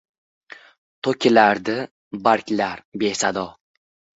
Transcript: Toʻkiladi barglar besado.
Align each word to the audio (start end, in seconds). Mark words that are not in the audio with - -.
Toʻkiladi 1.07 1.77
barglar 2.29 2.85
besado. 3.05 3.49